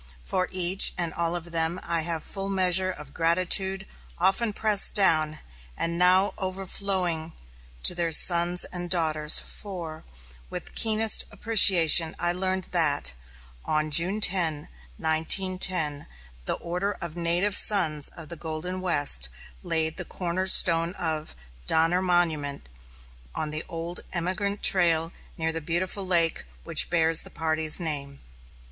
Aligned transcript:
For 0.23 0.47
each 0.49 0.95
and 0.97 1.13
all 1.13 1.35
of 1.35 1.51
them 1.51 1.79
I 1.83 2.01
have 2.01 2.23
full 2.23 2.49
measure 2.49 2.89
of 2.89 3.13
gratitude, 3.13 3.85
often 4.17 4.51
pressed 4.51 4.95
down, 4.95 5.37
and 5.77 5.95
now 5.99 6.33
overflowing 6.39 7.33
to 7.83 7.93
their 7.93 8.11
sons 8.11 8.65
and 8.65 8.89
daughters, 8.89 9.39
for, 9.39 10.03
with 10.49 10.73
keenest 10.73 11.25
appreciation 11.31 12.15
I 12.17 12.33
learned 12.33 12.69
that, 12.71 13.13
on 13.63 13.91
June 13.91 14.19
10, 14.21 14.69
1910, 14.97 16.07
the 16.45 16.55
order 16.55 16.93
of 16.99 17.15
Native 17.15 17.55
Sons 17.55 18.07
of 18.07 18.29
the 18.29 18.35
Golden 18.35 18.81
West 18.81 19.29
laid 19.61 19.97
the 19.97 20.03
corner 20.03 20.47
stone 20.47 20.93
of 20.95 21.35
"Donner 21.67 22.01
Monument," 22.01 22.69
on 23.35 23.51
the 23.51 23.63
old 23.69 23.99
emigrant 24.13 24.63
trail 24.63 25.11
near 25.37 25.51
the 25.51 25.61
beautiful 25.61 26.03
lake 26.07 26.45
which 26.63 26.89
bears 26.89 27.21
the 27.21 27.29
party's 27.29 27.79
name. 27.79 28.19